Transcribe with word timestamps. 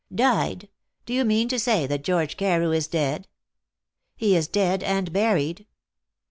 "Died! 0.15 0.67
Do 1.05 1.13
you 1.13 1.23
mean 1.23 1.47
to 1.49 1.59
say 1.59 1.85
that 1.85 2.03
George 2.03 2.35
Carew 2.35 2.71
is 2.71 2.87
dead?" 2.87 3.27
"He 4.15 4.35
is 4.35 4.47
dead 4.47 4.81
and 4.81 5.13
buried." 5.13 5.67